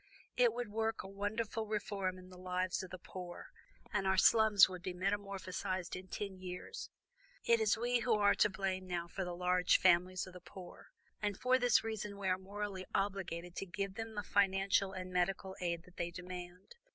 It 0.35 0.51
would 0.51 0.71
work 0.71 1.03
a 1.03 1.07
wonderful 1.07 1.67
reform 1.67 2.17
in 2.17 2.29
the 2.31 2.37
lives 2.39 2.81
of 2.81 2.89
the 2.89 2.97
poor, 2.97 3.51
and 3.93 4.07
our 4.07 4.17
slums 4.17 4.67
would 4.67 4.81
be 4.81 4.93
metamorphosed 4.95 5.95
in 5.95 6.07
ten 6.07 6.39
years. 6.39 6.89
It 7.43 7.59
is 7.61 7.77
we 7.77 7.99
who 7.99 8.15
are 8.15 8.33
to 8.33 8.49
blame 8.49 8.87
now 8.87 9.07
for 9.07 9.23
the 9.23 9.35
large 9.35 9.77
families 9.77 10.25
of 10.25 10.33
the 10.33 10.41
poor, 10.41 10.87
and 11.21 11.37
for 11.39 11.59
this 11.59 11.83
reason 11.83 12.17
we 12.17 12.29
are 12.29 12.39
morally 12.39 12.87
obligated 12.95 13.55
to 13.57 13.67
give 13.67 13.93
them 13.93 14.15
the 14.15 14.23
financial 14.23 14.91
and 14.91 15.13
medical 15.13 15.55
aid 15.61 15.83
that 15.83 15.97
they 15.97 16.09
demand. 16.09 16.73